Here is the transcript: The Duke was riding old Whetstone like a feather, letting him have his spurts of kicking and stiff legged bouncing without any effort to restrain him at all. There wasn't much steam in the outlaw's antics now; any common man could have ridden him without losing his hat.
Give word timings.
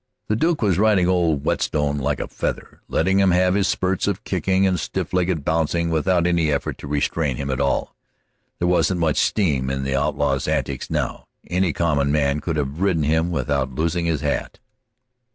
The 0.29 0.35
Duke 0.35 0.63
was 0.63 0.79
riding 0.79 1.07
old 1.07 1.45
Whetstone 1.45 1.99
like 1.99 2.19
a 2.19 2.27
feather, 2.27 2.81
letting 2.87 3.19
him 3.19 3.29
have 3.29 3.53
his 3.53 3.67
spurts 3.67 4.07
of 4.07 4.23
kicking 4.23 4.65
and 4.65 4.79
stiff 4.79 5.13
legged 5.13 5.45
bouncing 5.45 5.91
without 5.91 6.25
any 6.25 6.51
effort 6.51 6.79
to 6.79 6.87
restrain 6.87 7.35
him 7.35 7.51
at 7.51 7.61
all. 7.61 7.95
There 8.57 8.67
wasn't 8.67 8.99
much 8.99 9.17
steam 9.17 9.69
in 9.69 9.83
the 9.83 9.93
outlaw's 9.95 10.47
antics 10.47 10.89
now; 10.89 11.27
any 11.45 11.71
common 11.71 12.11
man 12.11 12.39
could 12.39 12.55
have 12.55 12.81
ridden 12.81 13.03
him 13.03 13.29
without 13.29 13.75
losing 13.75 14.07
his 14.07 14.21
hat. 14.21 14.57